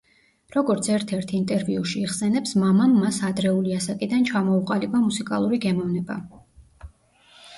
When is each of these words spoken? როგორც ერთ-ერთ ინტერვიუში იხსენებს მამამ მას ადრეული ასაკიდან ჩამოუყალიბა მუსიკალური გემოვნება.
როგორც 0.53 0.87
ერთ-ერთ 0.93 1.33
ინტერვიუში 1.39 1.99
იხსენებს 2.05 2.55
მამამ 2.63 2.95
მას 3.03 3.19
ადრეული 3.29 3.77
ასაკიდან 3.81 4.25
ჩამოუყალიბა 4.31 5.01
მუსიკალური 5.05 5.59
გემოვნება. 5.67 6.17